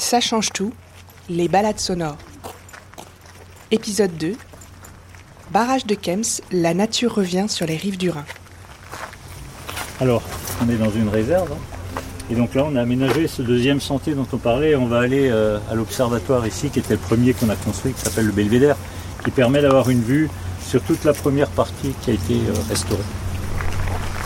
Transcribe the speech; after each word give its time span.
Ça 0.00 0.18
change 0.18 0.48
tout, 0.50 0.72
les 1.28 1.46
balades 1.46 1.78
sonores. 1.78 2.16
Épisode 3.70 4.16
2. 4.16 4.34
Barrage 5.52 5.84
de 5.84 5.94
Kems, 5.94 6.24
la 6.50 6.72
nature 6.72 7.14
revient 7.14 7.44
sur 7.48 7.66
les 7.66 7.76
rives 7.76 7.98
du 7.98 8.08
Rhin. 8.08 8.24
Alors, 10.00 10.22
on 10.64 10.70
est 10.70 10.76
dans 10.76 10.90
une 10.90 11.10
réserve. 11.10 11.52
hein. 11.52 12.00
Et 12.30 12.34
donc 12.34 12.54
là, 12.54 12.64
on 12.66 12.76
a 12.76 12.80
aménagé 12.80 13.28
ce 13.28 13.42
deuxième 13.42 13.78
sentier 13.78 14.14
dont 14.14 14.26
on 14.32 14.38
parlait. 14.38 14.74
On 14.74 14.86
va 14.86 15.00
aller 15.00 15.28
euh, 15.30 15.58
à 15.70 15.74
l'observatoire 15.74 16.46
ici, 16.46 16.70
qui 16.70 16.78
était 16.78 16.94
le 16.94 16.98
premier 16.98 17.34
qu'on 17.34 17.50
a 17.50 17.56
construit, 17.56 17.92
qui 17.92 18.00
s'appelle 18.00 18.24
le 18.26 18.32
Belvédère, 18.32 18.76
qui 19.22 19.30
permet 19.30 19.60
d'avoir 19.60 19.90
une 19.90 20.02
vue 20.02 20.30
sur 20.66 20.80
toute 20.82 21.04
la 21.04 21.12
première 21.12 21.50
partie 21.50 21.92
qui 22.00 22.10
a 22.10 22.14
été 22.14 22.36
euh, 22.36 22.54
restaurée. 22.70 23.02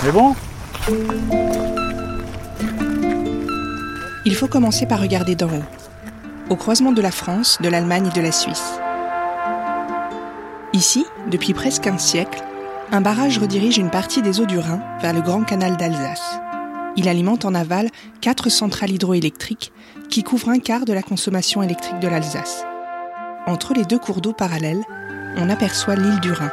Mais 0.04 0.12
bon, 0.12 0.36
Il 4.26 4.34
faut 4.34 4.46
commencer 4.48 4.86
par 4.86 5.00
regarder 5.00 5.34
d'en 5.34 5.48
haut, 5.48 5.64
au 6.48 6.56
croisement 6.56 6.92
de 6.92 7.02
la 7.02 7.10
France, 7.10 7.58
de 7.60 7.68
l'Allemagne 7.68 8.06
et 8.06 8.18
de 8.18 8.22
la 8.22 8.32
Suisse. 8.32 8.78
Ici, 10.72 11.04
depuis 11.30 11.52
presque 11.52 11.86
un 11.86 11.98
siècle, 11.98 12.42
un 12.90 13.02
barrage 13.02 13.38
redirige 13.38 13.76
une 13.76 13.90
partie 13.90 14.22
des 14.22 14.40
eaux 14.40 14.46
du 14.46 14.58
Rhin 14.58 14.80
vers 15.02 15.12
le 15.12 15.20
Grand 15.20 15.42
Canal 15.42 15.76
d'Alsace. 15.76 16.40
Il 16.96 17.06
alimente 17.06 17.44
en 17.44 17.54
aval 17.54 17.90
quatre 18.22 18.48
centrales 18.48 18.92
hydroélectriques 18.92 19.72
qui 20.08 20.22
couvrent 20.22 20.48
un 20.48 20.58
quart 20.58 20.86
de 20.86 20.94
la 20.94 21.02
consommation 21.02 21.62
électrique 21.62 22.00
de 22.00 22.08
l'Alsace. 22.08 22.64
Entre 23.46 23.75
les 23.75 23.84
deux 23.84 23.98
cours 23.98 24.22
d'eau 24.22 24.32
parallèles, 24.32 24.84
on 25.36 25.50
aperçoit 25.50 25.96
l'île 25.96 26.20
du 26.20 26.32
Rhin. 26.32 26.50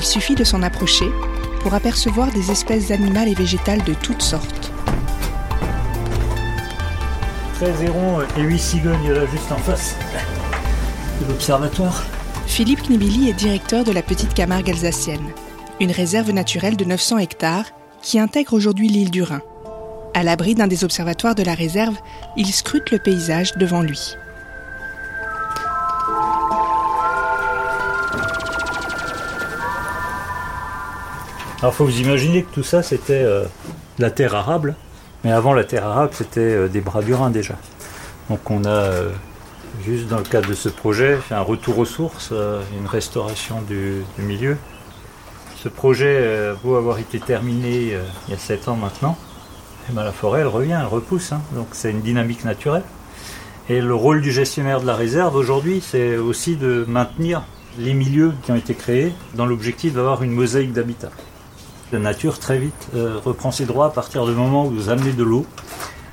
Il 0.00 0.06
suffit 0.06 0.34
de 0.34 0.44
s'en 0.44 0.62
approcher 0.62 1.04
pour 1.60 1.74
apercevoir 1.74 2.32
des 2.32 2.50
espèces 2.50 2.90
animales 2.90 3.28
et 3.28 3.34
végétales 3.34 3.84
de 3.84 3.92
toutes 3.92 4.22
sortes. 4.22 4.72
13 7.56 7.82
hérons 7.82 8.22
et 8.38 8.40
8 8.40 8.58
cigognes 8.58 9.12
là 9.12 9.26
juste 9.26 9.52
en 9.52 9.58
face 9.58 9.96
de 11.20 11.28
l'observatoire. 11.28 12.02
Philippe 12.46 12.80
Knibili 12.88 13.28
est 13.28 13.34
directeur 13.34 13.84
de 13.84 13.92
la 13.92 14.00
Petite 14.00 14.32
Camargue 14.32 14.70
alsacienne, 14.70 15.28
une 15.80 15.92
réserve 15.92 16.30
naturelle 16.30 16.78
de 16.78 16.86
900 16.86 17.18
hectares 17.18 17.66
qui 18.00 18.18
intègre 18.18 18.54
aujourd'hui 18.54 18.88
l'île 18.88 19.10
du 19.10 19.22
Rhin. 19.22 19.42
À 20.14 20.22
l'abri 20.22 20.54
d'un 20.54 20.66
des 20.66 20.82
observatoires 20.82 21.34
de 21.34 21.42
la 21.42 21.52
réserve, 21.52 21.96
il 22.38 22.46
scrute 22.46 22.90
le 22.90 23.00
paysage 23.00 23.52
devant 23.58 23.82
lui. 23.82 24.16
Alors 31.62 31.74
faut 31.74 31.84
vous 31.84 32.00
imaginer 32.00 32.42
que 32.42 32.54
tout 32.54 32.62
ça 32.62 32.82
c'était 32.82 33.22
euh, 33.22 33.44
la 33.98 34.10
terre 34.10 34.34
arable, 34.34 34.74
mais 35.24 35.30
avant 35.30 35.52
la 35.52 35.64
terre 35.64 35.84
arabe 35.84 36.10
c'était 36.14 36.40
euh, 36.40 36.68
des 36.68 36.80
bras 36.80 37.02
du 37.02 37.12
Rhin 37.12 37.28
déjà. 37.28 37.54
Donc 38.30 38.50
on 38.50 38.64
a 38.64 38.70
euh, 38.70 39.10
juste 39.84 40.06
dans 40.06 40.16
le 40.16 40.24
cadre 40.24 40.48
de 40.48 40.54
ce 40.54 40.70
projet 40.70 41.18
un 41.30 41.42
retour 41.42 41.76
aux 41.78 41.84
sources, 41.84 42.32
une 42.32 42.86
restauration 42.86 43.60
du, 43.60 44.02
milieu. 44.18 44.56
Ce 45.62 45.68
projet 45.68 46.54
beau 46.64 46.76
avoir 46.76 46.98
été 46.98 47.20
terminé 47.20 47.94
il 48.26 48.30
y 48.30 48.34
a 48.34 48.38
7 48.38 48.68
ans 48.68 48.76
maintenant, 48.76 49.18
eh 49.90 49.92
ben, 49.92 50.02
la 50.02 50.12
forêt 50.12 50.40
elle 50.40 50.46
revient, 50.46 50.78
elle 50.80 50.86
repousse, 50.86 51.32
hein. 51.32 51.42
donc 51.54 51.68
c'est 51.72 51.90
une 51.90 52.00
dynamique 52.00 52.46
naturelle. 52.46 52.84
Et 53.68 53.82
le 53.82 53.94
rôle 53.94 54.22
du 54.22 54.32
gestionnaire 54.32 54.80
de 54.80 54.86
la 54.86 54.96
réserve 54.96 55.36
aujourd'hui 55.36 55.82
c'est 55.86 56.16
aussi 56.16 56.56
de 56.56 56.86
maintenir 56.88 57.42
les 57.78 57.92
milieux 57.92 58.32
qui 58.42 58.50
ont 58.50 58.56
été 58.56 58.74
créés 58.74 59.12
dans 59.34 59.44
l'objectif 59.44 59.92
d'avoir 59.92 60.22
une 60.22 60.32
mosaïque 60.32 60.72
d'habitat. 60.72 61.10
La 61.92 61.98
nature, 61.98 62.38
très 62.38 62.58
vite, 62.58 62.88
euh, 62.94 63.18
reprend 63.24 63.50
ses 63.50 63.64
droits 63.64 63.86
à 63.86 63.90
partir 63.90 64.24
du 64.24 64.30
moment 64.30 64.64
où 64.64 64.70
vous 64.70 64.90
amenez 64.90 65.12
de 65.12 65.24
l'eau, 65.24 65.44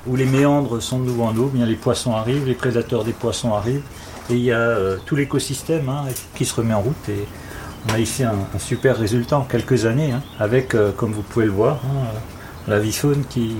où 0.07 0.15
les 0.15 0.25
méandres 0.25 0.81
sont 0.81 0.97
de 0.97 1.05
nouveau 1.05 1.23
en 1.23 1.37
eau, 1.37 1.51
bien 1.53 1.67
les 1.67 1.75
poissons 1.75 2.15
arrivent, 2.15 2.47
les 2.47 2.55
prédateurs 2.55 3.03
des 3.03 3.13
poissons 3.13 3.53
arrivent, 3.53 3.83
et 4.31 4.33
il 4.33 4.41
y 4.41 4.51
a 4.51 4.57
euh, 4.57 4.97
tout 5.05 5.15
l'écosystème 5.15 5.87
hein, 5.87 6.05
qui 6.33 6.45
se 6.45 6.55
remet 6.55 6.73
en 6.73 6.81
route. 6.81 7.09
Et 7.09 7.27
on 7.87 7.93
a 7.93 7.99
ici 7.99 8.23
un, 8.23 8.33
super 8.57 8.97
résultat 8.97 9.37
en 9.37 9.43
quelques 9.43 9.85
années, 9.85 10.13
hein, 10.13 10.23
avec, 10.39 10.73
euh, 10.73 10.91
comme 10.91 11.11
vous 11.11 11.21
pouvez 11.21 11.45
le 11.45 11.51
voir, 11.51 11.79
hein, 11.85 12.07
la 12.67 12.79
vie-faune 12.79 13.23
qui, 13.29 13.55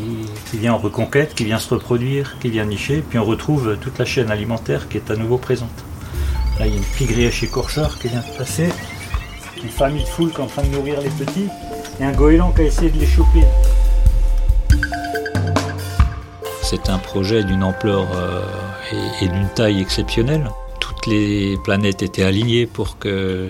qui 0.49 0.57
vient 0.57 0.73
en 0.73 0.79
reconquête, 0.79 1.35
qui 1.35 1.45
vient 1.45 1.59
se 1.59 1.71
reproduire, 1.71 2.39
qui 2.39 2.49
vient 2.49 2.65
nicher, 2.65 3.03
puis 3.07 3.19
on 3.19 3.25
retrouve 3.25 3.77
toute 3.79 3.99
la 3.99 4.05
chaîne 4.05 4.31
alimentaire 4.31 4.89
qui 4.89 4.97
est 4.97 5.11
à 5.11 5.15
nouveau 5.15 5.37
présente. 5.37 5.69
Là, 6.57 6.65
il 6.65 6.73
y 6.73 6.75
a 6.75 6.77
une 6.79 6.83
pigrièche 6.83 7.43
écorcheur 7.43 7.99
qui 7.99 8.07
vient 8.07 8.23
de 8.27 8.37
passer, 8.37 8.69
une 9.63 9.69
famille 9.69 10.03
de 10.03 10.09
foules 10.09 10.31
qui 10.31 10.37
est 10.37 10.43
en 10.43 10.47
train 10.47 10.63
de 10.63 10.69
nourrir 10.69 10.99
les 11.01 11.09
petits, 11.09 11.49
et 11.99 12.03
un 12.03 12.11
goéland 12.11 12.51
qui 12.51 12.61
a 12.61 12.63
essayé 12.65 12.89
de 12.89 12.99
les 12.99 13.05
choper. 13.05 13.43
C'est 16.61 16.89
un 16.89 16.97
projet 16.97 17.43
d'une 17.43 17.63
ampleur 17.63 18.07
euh, 18.13 18.41
et 19.21 19.27
d'une 19.27 19.47
taille 19.49 19.81
exceptionnelle. 19.81 20.49
Toutes 20.79 21.07
les 21.07 21.57
planètes 21.63 22.01
étaient 22.01 22.23
alignées 22.23 22.65
pour 22.65 22.99
que 22.99 23.47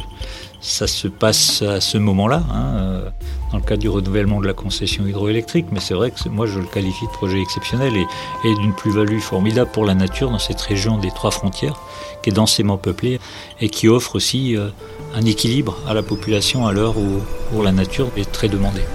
ça 0.60 0.88
se 0.88 1.08
passe 1.08 1.62
à 1.62 1.82
ce 1.82 1.98
moment-là, 1.98 2.44
hein, 2.52 2.74
euh, 2.76 3.10
dans 3.52 3.58
le 3.58 3.64
cadre 3.64 3.82
du 3.82 3.90
renouvellement 3.90 4.42
de 4.42 4.48
la 4.48 4.54
concession 4.54 5.06
hydroélectrique. 5.06 5.68
Mais 5.72 5.80
c'est 5.80 5.94
vrai 5.94 6.12
que 6.12 6.30
moi 6.30 6.46
je 6.48 6.60
le 6.60 6.66
qualifie 6.66 7.06
de 7.06 7.12
projet 7.12 7.42
exceptionnel 7.42 7.96
et, 7.96 8.08
et 8.48 8.56
d'une 8.56 8.74
plus-value 8.74 9.20
formidable 9.20 9.70
pour 9.72 9.86
la 9.86 9.94
nature 9.94 10.32
dans 10.32 10.40
cette 10.40 10.62
région 10.62 10.98
des 10.98 11.12
trois 11.12 11.32
frontières, 11.32 11.80
qui 12.24 12.32
est 12.32 12.34
densément 12.34 12.78
peuplée 12.78 13.20
et 13.62 13.70
qui 13.70 13.88
offre 13.88 14.16
aussi 14.16 14.56
euh, 14.56 14.70
un 15.16 15.26
équilibre 15.26 15.78
à 15.88 15.94
la 15.94 16.04
population 16.04 16.68
à 16.68 16.74
l'heure 16.74 16.98
où, 16.98 17.22
où 17.56 17.62
la 17.62 17.72
nature 17.72 18.10
est 18.18 18.32
très 18.32 18.50
demandée. 18.50 18.86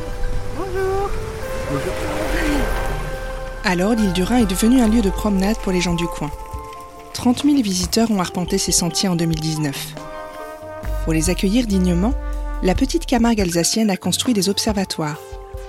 Alors, 3.65 3.95
l'île 3.95 4.13
du 4.13 4.23
Rhin 4.23 4.39
est 4.39 4.47
devenue 4.47 4.81
un 4.81 4.89
lieu 4.89 5.01
de 5.01 5.09
promenade 5.09 5.57
pour 5.59 5.73
les 5.73 5.81
gens 5.81 5.95
du 5.95 6.07
coin. 6.07 6.31
30 7.15 7.45
000 7.45 7.63
visiteurs 7.63 8.11
ont 8.11 8.21
arpenté 8.21 8.59
ces 8.59 8.73
sentiers 8.73 9.09
en 9.09 9.17
2019. 9.17 10.12
Pour 11.05 11.13
les 11.13 11.31
accueillir 11.31 11.67
dignement, 11.67 12.15
la 12.63 12.75
petite 12.77 13.07
Camargue 13.07 13.41
alsacienne 13.41 13.91
a 13.91 13.97
construit 13.97 14.35
des 14.35 14.49
observatoires, 14.49 15.19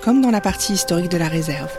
comme 0.03 0.21
dans 0.21 0.29
la 0.29 0.41
partie 0.41 0.73
historique 0.73 1.09
de 1.09 1.17
la 1.17 1.27
réserve. 1.27 1.71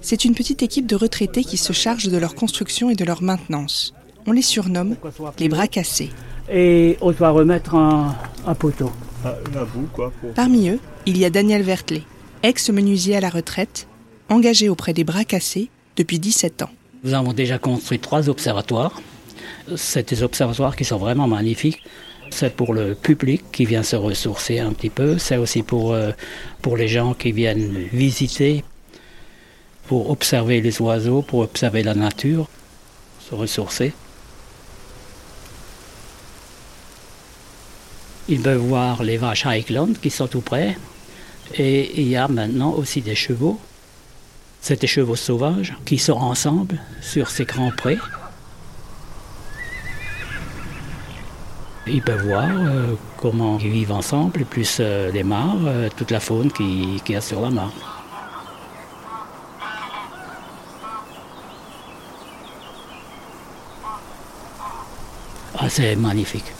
C'est 0.00 0.24
une 0.24 0.34
petite 0.34 0.62
équipe 0.62 0.86
de 0.86 0.96
retraités 0.96 1.44
qui 1.44 1.58
se 1.58 1.74
charge 1.74 2.08
de 2.08 2.16
leur 2.16 2.34
construction 2.34 2.88
et 2.88 2.94
de 2.94 3.04
leur 3.04 3.22
maintenance. 3.22 3.92
On 4.26 4.32
les 4.32 4.42
surnomme 4.42 4.96
les 5.38 5.48
bras 5.48 5.68
cassés. 5.68 6.10
Et 6.50 6.96
on 7.02 7.12
doit 7.12 7.30
remettre 7.30 7.74
un, 7.74 8.16
un 8.46 8.54
poteau. 8.54 8.90
la 9.22 9.64
boue, 9.64 9.88
quoi. 9.92 10.12
Parmi 10.34 10.70
eux, 10.70 10.80
il 11.04 11.18
y 11.18 11.26
a 11.26 11.30
Daniel 11.30 11.62
Vertley, 11.62 12.02
ex-menuisier 12.42 13.16
à 13.16 13.20
la 13.20 13.28
retraite, 13.28 13.86
engagé 14.30 14.70
auprès 14.70 14.94
des 14.94 15.04
bras 15.04 15.24
cassés 15.24 15.68
depuis 15.96 16.18
17 16.18 16.62
ans. 16.62 16.70
Nous 17.02 17.14
avons 17.14 17.32
déjà 17.32 17.58
construit 17.58 17.98
trois 17.98 18.28
observatoires. 18.28 19.00
C'est 19.76 20.10
des 20.10 20.22
observatoires 20.22 20.76
qui 20.76 20.84
sont 20.84 20.98
vraiment 20.98 21.26
magnifiques. 21.26 21.82
C'est 22.30 22.54
pour 22.54 22.74
le 22.74 22.94
public 22.94 23.42
qui 23.52 23.64
vient 23.64 23.82
se 23.82 23.96
ressourcer 23.96 24.58
un 24.58 24.72
petit 24.72 24.90
peu. 24.90 25.16
C'est 25.16 25.38
aussi 25.38 25.62
pour, 25.62 25.94
euh, 25.94 26.12
pour 26.60 26.76
les 26.76 26.88
gens 26.88 27.14
qui 27.14 27.32
viennent 27.32 27.88
visiter, 27.92 28.64
pour 29.88 30.10
observer 30.10 30.60
les 30.60 30.80
oiseaux, 30.82 31.22
pour 31.22 31.40
observer 31.40 31.82
la 31.82 31.94
nature, 31.94 32.48
se 33.28 33.34
ressourcer. 33.34 33.92
Ils 38.28 38.42
peuvent 38.42 38.58
voir 38.58 39.02
les 39.02 39.16
vaches 39.16 39.46
Highland 39.46 39.94
qui 40.00 40.10
sont 40.10 40.28
tout 40.28 40.42
près. 40.42 40.76
Et 41.56 42.00
il 42.00 42.08
y 42.08 42.16
a 42.16 42.28
maintenant 42.28 42.74
aussi 42.74 43.00
des 43.00 43.14
chevaux. 43.16 43.58
Des 44.68 44.86
chevaux 44.86 45.16
sauvages 45.16 45.74
qui 45.84 45.98
sont 45.98 46.12
ensemble 46.12 46.78
sur 47.00 47.28
ces 47.28 47.44
grands 47.44 47.72
prés. 47.72 47.98
Ils 51.88 52.00
peuvent 52.00 52.24
voir 52.24 52.48
euh, 52.48 52.94
comment 53.16 53.58
ils 53.58 53.70
vivent 53.70 53.90
ensemble, 53.90 54.44
plus 54.44 54.76
euh, 54.78 55.10
les 55.10 55.24
mares, 55.24 55.56
euh, 55.66 55.88
toute 55.96 56.12
la 56.12 56.20
faune 56.20 56.52
qui, 56.52 57.02
qui 57.04 57.14
y 57.14 57.16
a 57.16 57.20
sur 57.20 57.40
la 57.40 57.50
mare. 57.50 57.72
Ah, 65.58 65.68
c'est 65.68 65.96
magnifique. 65.96 66.52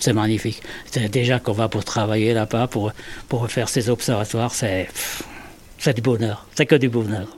C'est 0.00 0.14
magnifique. 0.14 0.62
C'est 0.90 1.10
déjà 1.10 1.38
qu'on 1.38 1.52
va 1.52 1.68
pour 1.68 1.84
travailler 1.84 2.32
là-bas, 2.32 2.68
pour, 2.68 2.92
faire 3.48 3.68
ces 3.68 3.90
observatoires, 3.90 4.54
c'est, 4.54 4.88
c'est 5.78 5.94
du 5.94 6.00
bonheur. 6.00 6.46
C'est 6.54 6.66
que 6.66 6.74
du 6.74 6.88
bonheur. 6.88 7.36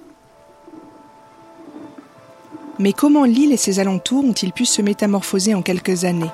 Mais 2.78 2.92
comment 2.92 3.24
l'île 3.24 3.52
et 3.52 3.56
ses 3.56 3.80
alentours 3.80 4.24
ont-ils 4.24 4.52
pu 4.52 4.64
se 4.64 4.80
métamorphoser 4.80 5.54
en 5.54 5.62
quelques 5.62 6.04
années? 6.04 6.30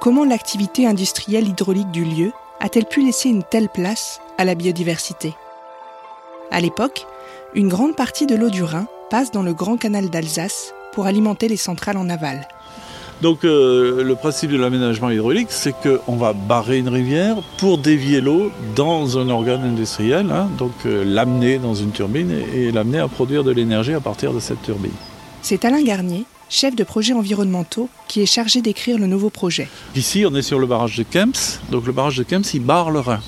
Comment 0.00 0.24
l'activité 0.24 0.86
industrielle 0.86 1.48
hydraulique 1.48 1.92
du 1.92 2.04
lieu 2.04 2.32
a-t-elle 2.60 2.86
pu 2.86 3.04
laisser 3.04 3.28
une 3.28 3.44
telle 3.44 3.68
place 3.68 4.20
à 4.38 4.44
la 4.44 4.56
biodiversité? 4.56 5.34
À 6.50 6.60
l'époque, 6.60 7.06
une 7.54 7.68
grande 7.68 7.94
partie 7.94 8.26
de 8.26 8.34
l'eau 8.34 8.50
du 8.50 8.64
Rhin 8.64 8.86
passe 9.08 9.30
dans 9.30 9.42
le 9.42 9.54
grand 9.54 9.76
canal 9.76 10.10
d'Alsace 10.10 10.74
pour 10.92 11.06
alimenter 11.06 11.46
les 11.46 11.56
centrales 11.56 11.96
en 11.96 12.08
aval. 12.08 12.46
Donc 13.20 13.44
euh, 13.44 14.02
le 14.02 14.14
principe 14.16 14.50
de 14.50 14.56
l'aménagement 14.56 15.10
hydraulique, 15.10 15.48
c'est 15.50 15.74
qu'on 15.74 16.16
va 16.16 16.32
barrer 16.32 16.78
une 16.78 16.88
rivière 16.88 17.36
pour 17.58 17.78
dévier 17.78 18.20
l'eau 18.20 18.50
dans 18.74 19.18
un 19.18 19.28
organe 19.28 19.62
industriel, 19.62 20.30
hein, 20.32 20.48
donc 20.58 20.72
euh, 20.86 21.04
l'amener 21.04 21.58
dans 21.58 21.74
une 21.74 21.92
turbine 21.92 22.32
et, 22.32 22.62
et 22.62 22.72
l'amener 22.72 22.98
à 22.98 23.08
produire 23.08 23.44
de 23.44 23.52
l'énergie 23.52 23.94
à 23.94 24.00
partir 24.00 24.32
de 24.32 24.40
cette 24.40 24.62
turbine. 24.62 24.90
C'est 25.42 25.64
Alain 25.64 25.82
Garnier, 25.82 26.24
chef 26.48 26.76
de 26.76 26.84
projet 26.84 27.14
environnementaux, 27.14 27.88
qui 28.08 28.22
est 28.22 28.26
chargé 28.26 28.60
d'écrire 28.60 28.98
le 28.98 29.06
nouveau 29.06 29.30
projet. 29.30 29.68
Ici, 29.96 30.24
on 30.26 30.34
est 30.34 30.42
sur 30.42 30.58
le 30.58 30.66
barrage 30.66 30.96
de 30.96 31.02
Kemps. 31.02 31.60
Donc 31.70 31.86
le 31.86 31.92
barrage 31.92 32.16
de 32.16 32.22
Kemps, 32.22 32.54
il 32.54 32.60
barre 32.60 32.90
le 32.90 33.00
Rhin. 33.00 33.20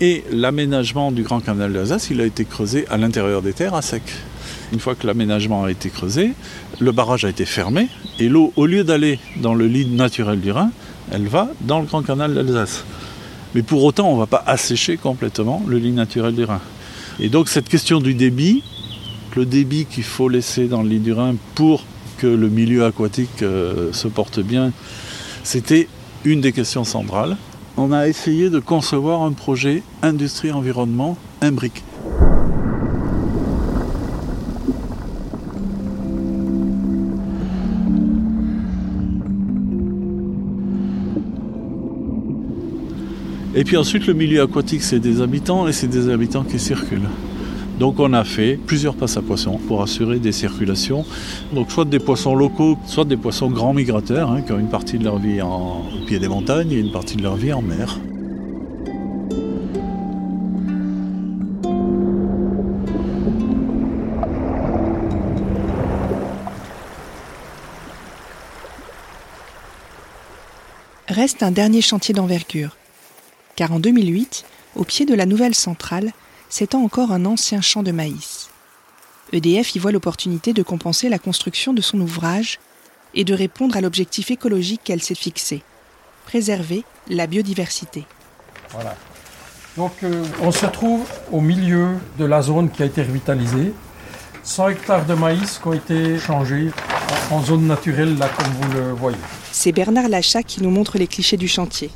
Et 0.00 0.24
l'aménagement 0.32 1.12
du 1.12 1.22
Grand 1.22 1.40
Canal 1.40 1.72
d'Alsace, 1.72 2.08
il 2.10 2.20
a 2.20 2.24
été 2.24 2.44
creusé 2.44 2.86
à 2.88 2.96
l'intérieur 2.96 3.42
des 3.42 3.52
terres 3.52 3.74
à 3.74 3.82
sec. 3.82 4.02
Une 4.72 4.78
fois 4.78 4.94
que 4.94 5.06
l'aménagement 5.06 5.64
a 5.64 5.70
été 5.70 5.90
creusé, 5.90 6.32
le 6.78 6.92
barrage 6.92 7.24
a 7.24 7.28
été 7.28 7.44
fermé 7.44 7.88
et 8.20 8.28
l'eau, 8.28 8.52
au 8.56 8.66
lieu 8.66 8.84
d'aller 8.84 9.18
dans 9.36 9.54
le 9.54 9.66
lit 9.66 9.86
naturel 9.86 10.40
du 10.40 10.52
Rhin, 10.52 10.70
elle 11.10 11.26
va 11.26 11.48
dans 11.62 11.80
le 11.80 11.86
Grand 11.86 12.02
Canal 12.02 12.34
d'Alsace. 12.34 12.84
Mais 13.54 13.62
pour 13.62 13.82
autant, 13.82 14.10
on 14.10 14.14
ne 14.14 14.20
va 14.20 14.26
pas 14.26 14.44
assécher 14.46 14.96
complètement 14.96 15.62
le 15.66 15.78
lit 15.78 15.90
naturel 15.90 16.34
du 16.34 16.44
Rhin. 16.44 16.60
Et 17.18 17.28
donc 17.28 17.48
cette 17.48 17.68
question 17.68 18.00
du 18.00 18.14
débit, 18.14 18.62
le 19.34 19.44
débit 19.44 19.86
qu'il 19.86 20.04
faut 20.04 20.28
laisser 20.28 20.68
dans 20.68 20.82
le 20.82 20.88
lit 20.88 21.00
du 21.00 21.12
Rhin 21.12 21.34
pour 21.56 21.84
que 22.18 22.28
le 22.28 22.48
milieu 22.48 22.84
aquatique 22.84 23.42
euh, 23.42 23.92
se 23.92 24.06
porte 24.06 24.40
bien, 24.40 24.72
c'était 25.42 25.88
une 26.24 26.40
des 26.40 26.52
questions 26.52 26.84
centrales. 26.84 27.36
On 27.76 27.92
a 27.92 28.06
essayé 28.06 28.50
de 28.50 28.60
concevoir 28.60 29.22
un 29.22 29.32
projet 29.32 29.82
industrie-environnement 30.02 31.16
imbrique. 31.40 31.82
Et 43.52 43.64
puis 43.64 43.76
ensuite, 43.76 44.06
le 44.06 44.14
milieu 44.14 44.42
aquatique, 44.42 44.82
c'est 44.82 45.00
des 45.00 45.20
habitants 45.20 45.66
et 45.66 45.72
c'est 45.72 45.88
des 45.88 46.08
habitants 46.08 46.44
qui 46.44 46.58
circulent. 46.60 47.08
Donc 47.80 47.98
on 47.98 48.12
a 48.12 48.24
fait 48.24 48.56
plusieurs 48.56 48.94
passes 48.94 49.16
à 49.16 49.22
poissons 49.22 49.58
pour 49.66 49.82
assurer 49.82 50.18
des 50.18 50.32
circulations. 50.32 51.04
Donc 51.52 51.72
soit 51.72 51.84
des 51.84 51.98
poissons 51.98 52.36
locaux, 52.36 52.78
soit 52.86 53.06
des 53.06 53.16
poissons 53.16 53.50
grands 53.50 53.72
migrateurs 53.72 54.30
hein, 54.30 54.42
qui 54.42 54.52
ont 54.52 54.58
une 54.58 54.68
partie 54.68 54.98
de 54.98 55.04
leur 55.04 55.18
vie 55.18 55.40
en, 55.42 55.80
au 55.80 56.06
pied 56.06 56.18
des 56.18 56.28
montagnes 56.28 56.70
et 56.70 56.78
une 56.78 56.92
partie 56.92 57.16
de 57.16 57.22
leur 57.22 57.36
vie 57.36 57.52
en 57.52 57.62
mer. 57.62 57.98
Reste 71.08 71.42
un 71.42 71.50
dernier 71.50 71.80
chantier 71.80 72.14
d'envergure. 72.14 72.76
Car 73.60 73.72
en 73.72 73.78
2008, 73.78 74.46
au 74.74 74.84
pied 74.84 75.04
de 75.04 75.12
la 75.12 75.26
nouvelle 75.26 75.54
centrale, 75.54 76.12
s'étend 76.48 76.82
encore 76.82 77.12
un 77.12 77.26
ancien 77.26 77.60
champ 77.60 77.82
de 77.82 77.92
maïs. 77.92 78.48
EDF 79.34 79.74
y 79.74 79.78
voit 79.78 79.92
l'opportunité 79.92 80.54
de 80.54 80.62
compenser 80.62 81.10
la 81.10 81.18
construction 81.18 81.74
de 81.74 81.82
son 81.82 82.00
ouvrage 82.00 82.58
et 83.12 83.22
de 83.22 83.34
répondre 83.34 83.76
à 83.76 83.82
l'objectif 83.82 84.30
écologique 84.30 84.80
qu'elle 84.82 85.02
s'est 85.02 85.14
fixé 85.14 85.62
préserver 86.24 86.84
la 87.10 87.26
biodiversité. 87.26 88.06
Voilà. 88.70 88.96
Donc 89.76 89.92
euh, 90.04 90.24
on 90.40 90.52
se 90.52 90.64
trouve 90.64 91.06
au 91.30 91.42
milieu 91.42 91.98
de 92.18 92.24
la 92.24 92.40
zone 92.40 92.70
qui 92.70 92.82
a 92.82 92.86
été 92.86 93.02
revitalisée. 93.02 93.74
100 94.42 94.68
hectares 94.70 95.04
de 95.04 95.12
maïs 95.12 95.58
qui 95.58 95.68
ont 95.68 95.74
été 95.74 96.18
changés 96.18 96.70
en 97.30 97.42
zone 97.42 97.66
naturelle, 97.66 98.16
là 98.16 98.30
comme 98.34 98.54
vous 98.54 98.72
le 98.72 98.92
voyez. 98.92 99.18
C'est 99.52 99.72
Bernard 99.72 100.08
Lachat 100.08 100.44
qui 100.44 100.62
nous 100.62 100.70
montre 100.70 100.96
les 100.96 101.06
clichés 101.06 101.36
du 101.36 101.46
chantier. 101.46 101.90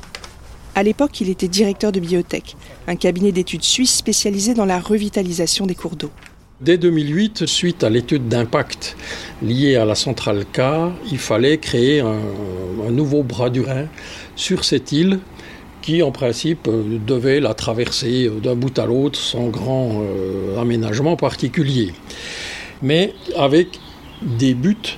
À 0.77 0.83
l'époque, 0.83 1.21
il 1.21 1.29
était 1.29 1.47
directeur 1.47 1.93
de 1.93 2.01
Biotech, 2.01 2.57
un 2.87 2.97
cabinet 2.97 3.31
d'études 3.31 3.63
suisse 3.63 3.95
spécialisé 3.95 4.53
dans 4.53 4.65
la 4.65 4.77
revitalisation 4.77 5.65
des 5.65 5.73
cours 5.73 5.95
d'eau. 5.95 6.11
Dès 6.59 6.77
2008, 6.77 7.45
suite 7.45 7.85
à 7.85 7.89
l'étude 7.89 8.27
d'impact 8.27 8.97
liée 9.41 9.77
à 9.77 9.85
la 9.85 9.95
centrale 9.95 10.43
K, 10.51 10.59
il 11.09 11.17
fallait 11.17 11.59
créer 11.59 12.01
un, 12.01 12.19
nouveau 12.91 13.23
bras 13.23 13.49
du 13.49 13.61
Rhin 13.61 13.87
sur 14.35 14.65
cette 14.65 14.91
île 14.91 15.19
qui, 15.81 16.03
en 16.03 16.11
principe, 16.11 16.67
devait 17.07 17.39
la 17.39 17.53
traverser 17.53 18.29
d'un 18.43 18.55
bout 18.55 18.77
à 18.77 18.85
l'autre 18.85 19.17
sans 19.17 19.47
grand 19.47 20.01
euh, 20.01 20.59
aménagement 20.59 21.15
particulier. 21.15 21.93
Mais 22.81 23.13
avec 23.37 23.79
des 24.21 24.53
buts 24.53 24.97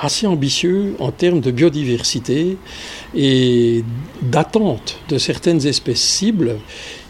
assez 0.00 0.26
ambitieux 0.26 0.96
en 0.98 1.12
termes 1.12 1.40
de 1.40 1.50
biodiversité 1.50 2.56
et 3.14 3.84
d'attente 4.22 4.98
de 5.08 5.18
certaines 5.18 5.66
espèces 5.66 6.00
cibles. 6.00 6.56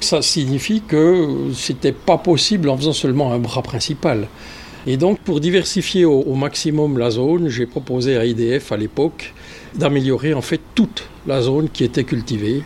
Ça 0.01 0.23
signifie 0.23 0.83
que 0.87 1.51
c'était 1.55 1.93
pas 1.93 2.19
possible 2.19 2.69
en 2.69 2.77
faisant 2.77 2.93
seulement 2.93 3.33
un 3.33 3.39
bras 3.39 3.63
principal. 3.63 4.29
Et 4.87 4.97
donc, 4.97 5.21
pour 5.21 5.41
diversifier 5.41 6.05
au, 6.05 6.21
au 6.21 6.35
maximum 6.35 6.99
la 6.99 7.11
zone, 7.11 7.49
j'ai 7.49 7.67
proposé 7.67 8.17
à 8.17 8.25
IDF 8.25 8.73
à 8.73 8.77
l'époque 8.77 9.35
d'améliorer 9.75 10.35
en 10.35 10.41
fait 10.41 10.61
toute 10.75 11.05
la 11.27 11.43
zone 11.43 11.69
qui 11.69 11.85
était 11.85 12.05
cultivée 12.05 12.63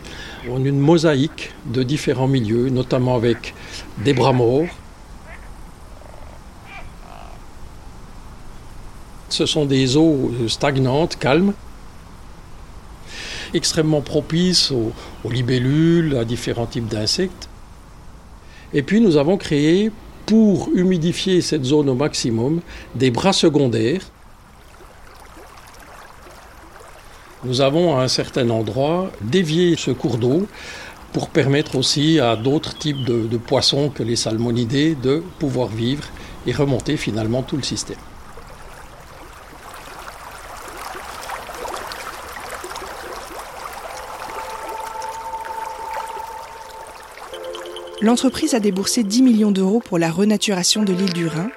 en 0.49 0.63
une 0.63 0.79
mosaïque 0.79 1.51
de 1.65 1.83
différents 1.83 2.27
milieux, 2.27 2.69
notamment 2.69 3.15
avec 3.15 3.53
des 4.03 4.13
bras 4.13 4.33
morts, 4.33 4.65
Ce 9.29 9.45
sont 9.45 9.65
des 9.65 9.97
eaux 9.97 10.31
stagnantes, 10.47 11.17
calmes, 11.17 11.53
extrêmement 13.53 14.01
propices 14.01 14.71
aux, 14.71 14.91
libellules, 15.29 16.17
à 16.17 16.25
différents 16.25 16.67
types 16.67 16.87
d'insectes. 16.87 17.49
Et 18.73 18.83
puis 18.83 19.01
nous 19.01 19.17
avons 19.17 19.37
créé, 19.37 19.91
pour 20.25 20.69
humidifier 20.73 21.41
cette 21.41 21.63
zone 21.63 21.87
au 21.89 21.95
maximum, 21.95 22.61
des 22.95 23.11
bras 23.11 23.33
secondaires. 23.33 24.01
Nous 27.43 27.61
avons 27.61 27.95
à 27.95 28.01
un 28.01 28.07
certain 28.07 28.49
endroit 28.49 29.11
dévié 29.21 29.75
ce 29.77 29.91
cours 29.91 30.17
d'eau 30.17 30.47
pour 31.13 31.29
permettre 31.29 31.75
aussi 31.75 32.19
à 32.19 32.35
d'autres 32.35 32.75
types 32.75 33.03
de 33.03 33.37
poissons 33.37 33.89
que 33.89 34.01
les 34.01 34.15
salmonidés 34.15 34.95
de 34.95 35.23
pouvoir 35.37 35.67
vivre 35.67 36.05
et 36.47 36.51
remonter 36.51 36.97
finalement 36.97 37.43
tout 37.43 37.55
le 37.55 37.63
système. 37.63 37.97
L'entreprise 48.01 48.53
a 48.53 48.59
déboursé 48.59 49.03
10 49.03 49.21
millions 49.21 49.51
d'euros 49.51 49.79
pour 49.79 49.97
la 49.97 50.11
renaturation 50.11 50.83
de 50.83 50.91
l'île 50.91 51.13
du 51.13 51.27
Rhin, 51.27 51.49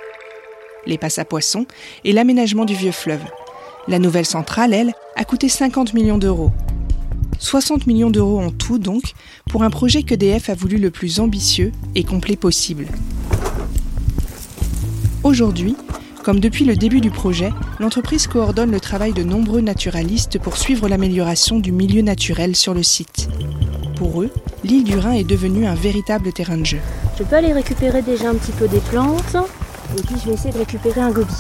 les 0.87 0.97
passes 0.97 1.19
à 1.19 1.25
poissons 1.25 1.67
et 2.05 2.13
l'aménagement 2.13 2.65
du 2.65 2.75
vieux 2.75 2.93
fleuve. 2.93 3.25
La 3.89 3.99
nouvelle 3.99 4.25
centrale, 4.25 4.73
elle, 4.73 4.93
a 5.17 5.25
coûté 5.25 5.49
50 5.49 5.95
millions 5.95 6.19
d'euros. 6.19 6.53
60 7.41 7.89
millions 7.89 8.11
d'euros 8.11 8.41
en 8.41 8.51
tout, 8.51 8.79
donc, 8.79 9.15
pour 9.51 9.65
un 9.65 9.71
projet 9.71 10.05
qu'EDF 10.05 10.49
a 10.49 10.55
voulu 10.55 10.77
le 10.77 10.91
plus 10.91 11.19
ambitieux 11.19 11.73
et 11.97 12.05
complet 12.05 12.37
possible. 12.37 12.87
Aujourd'hui, 15.25 15.77
comme 16.23 16.39
depuis 16.39 16.65
le 16.65 16.77
début 16.77 17.01
du 17.01 17.11
projet, 17.11 17.51
l'entreprise 17.81 18.29
coordonne 18.29 18.71
le 18.71 18.81
travail 18.81 19.13
de 19.13 19.25
nombreux 19.25 19.61
naturalistes 19.61 20.39
pour 20.39 20.57
suivre 20.57 20.89
l'amélioration 20.89 21.59
du 21.59 21.73
milieu 21.73 22.03
naturel 22.03 22.55
sur 22.55 22.75
le 22.75 22.85
site. 22.85 23.29
Pour 23.99 24.23
eux, 24.23 24.31
l'île 24.63 24.85
du 24.85 24.97
Rhin 24.97 25.11
est 25.11 25.25
devenue 25.25 25.67
un 25.67 25.75
véritable 25.75 26.33
terrain 26.33 26.57
de 26.57 26.65
jeu. 26.65 26.79
Je 27.19 27.25
peux 27.25 27.35
aller 27.35 27.53
récupérer 27.53 28.01
déjà 28.01 28.31
un 28.31 28.37
petit 28.37 28.53
peu 28.53 28.69
des 28.69 28.79
plantes 28.79 29.37
et 29.97 30.03
puis 30.03 30.15
je 30.23 30.29
vais 30.29 30.35
essayer 30.35 30.53
de 30.53 30.59
récupérer 30.59 31.01
un 31.01 31.11
gobi. 31.11 31.35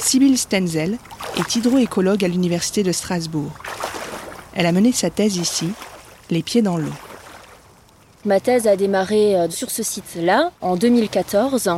Sibylle 0.00 0.36
Stenzel 0.36 0.98
est 1.38 1.54
hydroécologue 1.54 2.24
à 2.24 2.28
l'université 2.28 2.82
de 2.82 2.90
Strasbourg. 2.90 3.52
Elle 4.54 4.66
a 4.66 4.72
mené 4.72 4.90
sa 4.90 5.08
thèse 5.08 5.36
ici, 5.36 5.68
les 6.30 6.42
pieds 6.42 6.62
dans 6.62 6.78
l'eau. 6.78 6.92
Ma 8.24 8.40
thèse 8.40 8.66
a 8.66 8.74
démarré 8.74 9.36
euh, 9.36 9.48
sur 9.48 9.70
ce 9.70 9.84
site-là 9.84 10.50
en 10.60 10.76
2014 10.76 11.70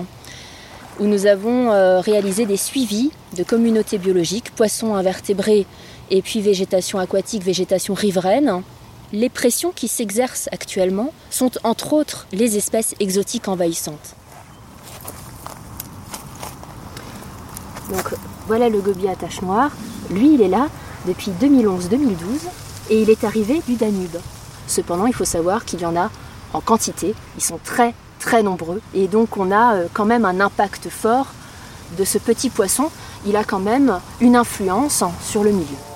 où 1.00 1.07
nous 1.07 1.26
avons 1.26 1.73
euh, 1.73 2.00
réalisé 2.00 2.45
des 2.45 2.59
suivis 2.59 3.11
de 3.37 3.42
communautés 3.42 3.99
biologiques, 3.99 4.54
poissons 4.54 4.95
invertébrés 4.95 5.66
et 6.11 6.21
puis 6.21 6.42
végétation 6.42 6.99
aquatique, 6.99 7.42
végétation 7.42 7.95
riveraine. 7.95 8.62
Les 9.12 9.30
pressions 9.30 9.73
qui 9.73 9.88
s'exercent 9.88 10.49
actuellement 10.52 11.12
sont 11.30 11.50
entre 11.64 11.95
autres 11.95 12.26
les 12.33 12.57
espèces 12.57 12.95
exotiques 13.00 13.49
envahissantes. 13.49 14.14
Donc 17.90 18.14
voilà 18.47 18.69
le 18.69 18.80
gobier 18.80 19.09
à 19.09 19.16
tache 19.16 19.42
noire. 19.42 19.73
Lui, 20.11 20.35
il 20.35 20.42
est 20.42 20.49
là 20.49 20.69
depuis 21.07 21.33
2011-2012 21.40 21.97
et 22.90 23.02
il 23.02 23.11
est 23.11 23.25
arrivé 23.25 23.62
du 23.66 23.75
Danube. 23.75 24.16
Cependant, 24.66 25.07
il 25.07 25.14
faut 25.14 25.25
savoir 25.25 25.64
qu'il 25.64 25.80
y 25.80 25.87
en 25.87 25.97
a 25.97 26.11
en 26.52 26.61
quantité, 26.61 27.14
ils 27.37 27.45
sont 27.45 27.59
très 27.62 27.95
très 28.21 28.43
nombreux 28.43 28.81
et 28.95 29.09
donc 29.09 29.37
on 29.37 29.50
a 29.50 29.75
euh, 29.75 29.87
quand 29.93 30.05
même 30.05 30.25
un 30.25 30.41
impact 30.41 30.89
fort 30.89 31.27
de 31.99 32.05
ce 32.05 32.19
petit 32.19 32.50
poisson, 32.50 32.89
il 33.27 33.37
a 33.37 33.43
quand 33.43 33.59
même 33.59 33.99
une 34.21 34.37
influence 34.37 35.03
sur 35.23 35.43
le 35.43 35.50
milieu. 35.50 35.89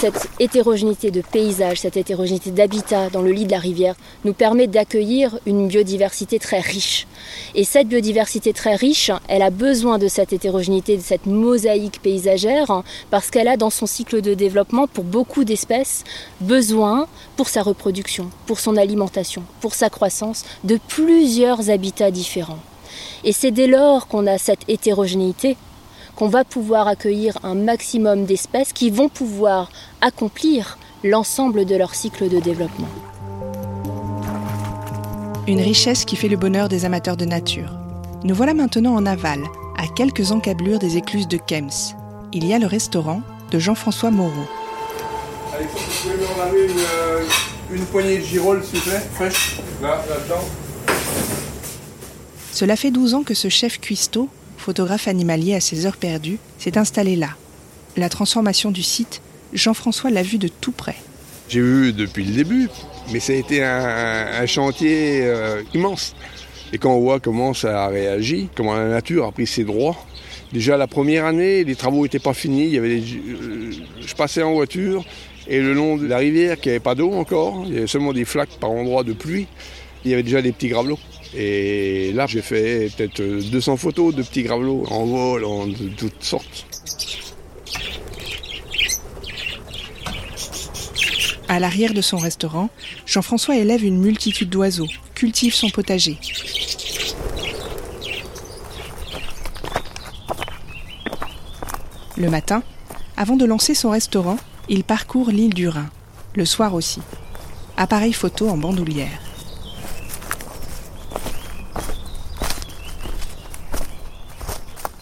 Cette 0.00 0.30
hétérogénéité 0.38 1.10
de 1.10 1.20
paysages, 1.20 1.80
cette 1.80 1.98
hétérogénéité 1.98 2.50
d'habitat 2.50 3.10
dans 3.10 3.20
le 3.20 3.32
lit 3.32 3.44
de 3.44 3.50
la 3.50 3.58
rivière 3.58 3.96
nous 4.24 4.32
permet 4.32 4.66
d'accueillir 4.66 5.38
une 5.44 5.68
biodiversité 5.68 6.38
très 6.38 6.60
riche. 6.60 7.06
Et 7.54 7.64
cette 7.64 7.86
biodiversité 7.86 8.54
très 8.54 8.76
riche, 8.76 9.10
elle 9.28 9.42
a 9.42 9.50
besoin 9.50 9.98
de 9.98 10.08
cette 10.08 10.32
hétérogénéité, 10.32 10.96
de 10.96 11.02
cette 11.02 11.26
mosaïque 11.26 12.00
paysagère, 12.00 12.82
parce 13.10 13.28
qu'elle 13.28 13.46
a 13.46 13.58
dans 13.58 13.68
son 13.68 13.84
cycle 13.84 14.22
de 14.22 14.32
développement, 14.32 14.86
pour 14.86 15.04
beaucoup 15.04 15.44
d'espèces, 15.44 16.04
besoin 16.40 17.06
pour 17.36 17.50
sa 17.50 17.60
reproduction, 17.60 18.30
pour 18.46 18.58
son 18.58 18.78
alimentation, 18.78 19.42
pour 19.60 19.74
sa 19.74 19.90
croissance, 19.90 20.46
de 20.64 20.78
plusieurs 20.88 21.68
habitats 21.68 22.10
différents. 22.10 22.60
Et 23.22 23.32
c'est 23.32 23.50
dès 23.50 23.66
lors 23.66 24.06
qu'on 24.06 24.26
a 24.26 24.38
cette 24.38 24.66
hétérogénéité 24.66 25.58
qu'on 26.20 26.28
va 26.28 26.44
pouvoir 26.44 26.86
accueillir 26.86 27.38
un 27.42 27.54
maximum 27.54 28.26
d'espèces 28.26 28.74
qui 28.74 28.90
vont 28.90 29.08
pouvoir 29.08 29.70
accomplir 30.00 30.78
l'ensemble 31.04 31.64
de 31.64 31.76
leur 31.76 31.94
cycle 31.94 32.28
de 32.28 32.40
développement. 32.40 32.88
Une 35.46 35.60
richesse 35.60 36.04
qui 36.04 36.16
fait 36.16 36.28
le 36.28 36.36
bonheur 36.36 36.68
des 36.68 36.84
amateurs 36.84 37.16
de 37.16 37.24
nature. 37.24 37.72
Nous 38.24 38.34
voilà 38.34 38.54
maintenant 38.54 38.94
en 38.94 39.06
aval, 39.06 39.42
à 39.78 39.86
quelques 39.86 40.32
encablures 40.32 40.78
des 40.78 40.96
écluses 40.96 41.28
de 41.28 41.38
Kems. 41.38 41.94
Il 42.32 42.46
y 42.46 42.52
a 42.52 42.58
le 42.58 42.66
restaurant 42.66 43.22
de 43.50 43.58
Jean-François 43.58 44.10
Moreau. 44.10 44.46
Alexandre, 45.54 45.84
vous 45.88 46.10
pouvez 46.10 46.16
me 46.16 46.40
ramener 46.40 46.64
une, 46.64 46.78
euh, 46.78 47.24
une, 47.72 47.84
poignée 47.86 48.18
de 48.18 48.24
girolles, 48.24 48.62
s'il 48.64 48.78
vous 48.80 48.90
plaît, 48.90 49.02
fraîche, 49.14 49.60
là, 49.82 50.04
là-dedans 50.08 50.44
Cela 52.52 52.76
fait 52.76 52.90
12 52.90 53.14
ans 53.14 53.22
que 53.22 53.34
ce 53.34 53.48
chef 53.48 53.80
cuistot 53.80 54.28
photographe 54.60 55.08
animalier 55.08 55.54
à 55.54 55.60
ses 55.60 55.86
heures 55.86 55.96
perdues, 55.96 56.38
s'est 56.58 56.78
installé 56.78 57.16
là. 57.16 57.30
La 57.96 58.08
transformation 58.08 58.70
du 58.70 58.82
site, 58.82 59.22
Jean-François 59.52 60.10
l'a 60.10 60.22
vu 60.22 60.38
de 60.38 60.48
tout 60.48 60.72
près. 60.72 60.96
J'ai 61.48 61.60
vu 61.60 61.92
depuis 61.92 62.24
le 62.24 62.32
début, 62.32 62.68
mais 63.12 63.20
ça 63.20 63.32
a 63.32 63.36
été 63.36 63.62
un, 63.64 64.46
chantier 64.46 65.22
euh, 65.24 65.62
immense. 65.74 66.14
Et 66.72 66.78
quand 66.78 66.94
on 66.94 67.00
voit 67.00 67.18
comment 67.18 67.54
ça 67.54 67.84
a 67.84 67.88
réagi, 67.88 68.48
comment 68.54 68.74
la 68.74 68.88
nature 68.88 69.26
a 69.26 69.32
pris 69.32 69.46
ses 69.46 69.64
droits, 69.64 69.96
déjà 70.52 70.76
la 70.76 70.86
première 70.86 71.24
année, 71.24 71.64
les 71.64 71.74
travaux 71.74 72.04
n'étaient 72.04 72.20
pas 72.20 72.34
finis. 72.34 72.78
Euh, 72.78 73.72
je 74.00 74.14
passais 74.14 74.42
en 74.42 74.52
voiture 74.52 75.04
et 75.48 75.60
le 75.60 75.74
long 75.74 75.96
de 75.96 76.06
la 76.06 76.18
rivière, 76.18 76.60
qui 76.60 76.68
n'avait 76.68 76.78
pas 76.78 76.94
d'eau 76.94 77.12
encore, 77.12 77.64
il 77.66 77.74
y 77.74 77.78
avait 77.78 77.86
seulement 77.88 78.12
des 78.12 78.24
flaques 78.24 78.56
par 78.60 78.70
endroits 78.70 79.02
de 79.02 79.12
pluie, 79.12 79.48
il 80.04 80.12
y 80.12 80.14
avait 80.14 80.22
déjà 80.22 80.40
des 80.42 80.52
petits 80.52 80.68
gravelots. 80.68 80.98
Et 81.36 82.12
là, 82.12 82.26
j'ai 82.26 82.42
fait 82.42 82.90
peut-être 82.96 83.20
200 83.22 83.76
photos 83.76 84.14
de 84.14 84.22
petits 84.22 84.42
gravelots 84.42 84.84
en 84.90 85.04
vol, 85.04 85.44
en 85.44 85.66
toutes 85.96 86.22
sortes. 86.22 86.66
À 91.50 91.58
l'arrière 91.58 91.94
de 91.94 92.00
son 92.00 92.16
restaurant, 92.16 92.70
Jean-François 93.06 93.56
élève 93.56 93.84
une 93.84 93.98
multitude 93.98 94.50
d'oiseaux, 94.50 94.86
cultive 95.16 95.52
son 95.52 95.68
potager. 95.68 96.16
Le 102.16 102.30
matin, 102.30 102.62
avant 103.16 103.34
de 103.34 103.44
lancer 103.44 103.74
son 103.74 103.90
restaurant, 103.90 104.36
il 104.68 104.84
parcourt 104.84 105.30
l'île 105.30 105.52
du 105.52 105.66
Rhin, 105.66 105.90
le 106.36 106.44
soir 106.44 106.72
aussi. 106.72 107.00
Appareil 107.76 108.12
photo 108.12 108.48
en 108.48 108.56
bandoulière. 108.56 109.20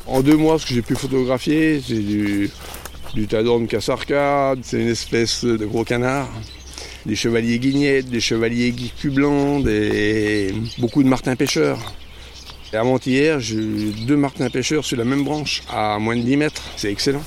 En 0.06 0.22
deux 0.22 0.38
mois, 0.38 0.58
ce 0.58 0.64
que 0.64 0.72
j'ai 0.72 0.80
pu 0.80 0.94
photographier, 0.94 1.82
c'est 1.86 1.98
du, 1.98 2.50
du 3.14 3.26
Tadorne 3.26 3.66
cassarca, 3.66 4.54
c'est 4.62 4.80
une 4.80 4.88
espèce 4.88 5.44
de 5.44 5.64
gros 5.66 5.84
canard, 5.84 6.28
des 7.06 7.16
chevaliers 7.16 7.58
guignettes, 7.58 8.08
des 8.08 8.20
chevaliers 8.20 8.70
guicus 8.70 9.12
blancs, 9.12 9.64
beaucoup 10.78 11.02
de 11.02 11.08
martins 11.08 11.36
pêcheurs. 11.36 11.94
Avant-hier, 12.72 13.40
j'ai 13.40 13.56
eu 13.56 13.92
deux 14.06 14.16
martins 14.16 14.50
pêcheurs 14.50 14.84
sur 14.84 14.96
la 14.98 15.04
même 15.04 15.24
branche, 15.24 15.62
à 15.70 15.98
moins 15.98 16.16
de 16.16 16.22
10 16.22 16.36
mètres. 16.36 16.62
C'est 16.76 16.92
excellent. 16.92 17.22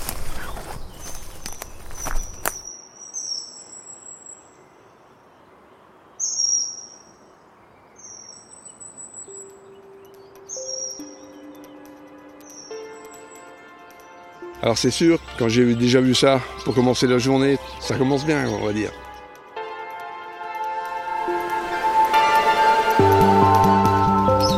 Alors 14.63 14.77
c'est 14.77 14.91
sûr, 14.91 15.17
quand 15.39 15.49
j'ai 15.49 15.73
déjà 15.73 16.01
vu 16.01 16.13
ça 16.13 16.39
pour 16.65 16.75
commencer 16.75 17.07
la 17.07 17.17
journée, 17.17 17.57
ça 17.79 17.95
commence 17.95 18.23
bien, 18.25 18.47
on 18.47 18.63
va 18.63 18.73
dire. 18.73 18.91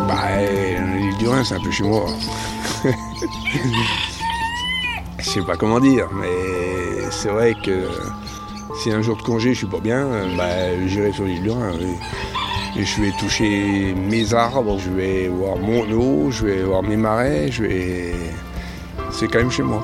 Bah, 0.05 0.41
l'île 0.41 1.17
du 1.17 1.27
Rhin, 1.29 1.45
c'est 1.45 1.55
un 1.55 1.61
peu 1.61 1.71
chez 1.71 1.85
moi. 1.85 2.05
Je 5.19 5.23
sais 5.23 5.41
pas 5.41 5.55
comment 5.55 5.79
dire, 5.79 6.09
mais 6.11 7.09
c'est 7.09 7.29
vrai 7.29 7.55
que 7.63 7.87
si 8.81 8.91
un 8.91 9.01
jour 9.01 9.15
de 9.15 9.21
congé 9.21 9.53
je 9.53 9.59
suis 9.59 9.67
pas 9.67 9.79
bien, 9.79 10.05
bah, 10.35 10.77
j'irai 10.85 11.13
sur 11.13 11.23
l'île 11.23 11.43
du 11.43 11.49
Rhin. 11.49 11.71
Et 12.75 12.83
je 12.83 13.01
vais 13.01 13.11
toucher 13.19 13.93
mes 13.95 14.33
arbres, 14.33 14.77
je 14.79 14.89
vais 14.89 15.29
voir 15.29 15.55
mon 15.55 15.89
eau, 15.93 16.29
je 16.29 16.45
vais 16.45 16.63
voir 16.63 16.83
mes 16.83 16.97
marais, 16.97 17.49
je 17.51 17.63
vais 17.63 18.13
c'est 19.13 19.27
quand 19.27 19.39
même 19.39 19.51
chez 19.51 19.63
moi. 19.63 19.83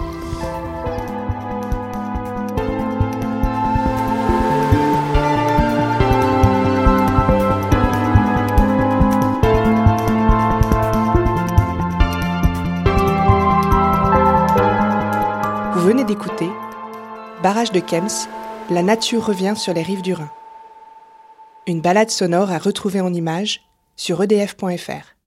Vous 15.75 15.81
venez 15.81 16.03
d'écouter 16.03 16.49
Barrage 17.41 17.71
de 17.71 17.79
Kems, 17.79 18.27
la 18.69 18.83
nature 18.83 19.25
revient 19.25 19.53
sur 19.55 19.73
les 19.73 19.81
rives 19.81 20.01
du 20.01 20.13
Rhin. 20.13 20.29
Une 21.67 21.81
balade 21.81 22.09
sonore 22.09 22.51
à 22.51 22.57
retrouver 22.57 22.99
en 22.99 23.13
images 23.13 23.61
sur 23.95 24.21
edf.fr. 24.21 25.15